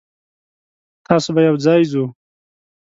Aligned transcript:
تاسو 1.05 1.29
به 1.35 1.41
یوځای 1.47 1.81
ځو. 1.91 2.05